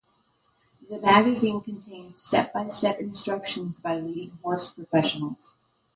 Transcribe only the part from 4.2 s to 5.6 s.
horse professionals.